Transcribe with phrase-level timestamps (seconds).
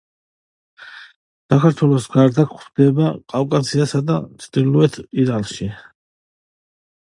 [1.53, 5.71] საქართველოს გარდა გვხვდება კავკასიასა და ჩრდილოეთ ირანში.